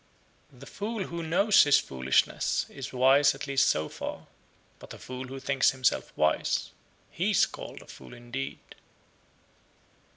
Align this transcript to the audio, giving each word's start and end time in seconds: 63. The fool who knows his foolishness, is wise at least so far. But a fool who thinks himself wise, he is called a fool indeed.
63. 0.47 0.59
The 0.61 0.65
fool 0.65 1.03
who 1.03 1.21
knows 1.21 1.61
his 1.61 1.77
foolishness, 1.77 2.65
is 2.69 2.91
wise 2.91 3.35
at 3.35 3.45
least 3.45 3.69
so 3.69 3.87
far. 3.87 4.25
But 4.79 4.95
a 4.95 4.97
fool 4.97 5.27
who 5.27 5.39
thinks 5.39 5.69
himself 5.69 6.11
wise, 6.15 6.71
he 7.11 7.29
is 7.29 7.45
called 7.45 7.83
a 7.83 7.85
fool 7.85 8.15
indeed. 8.15 8.57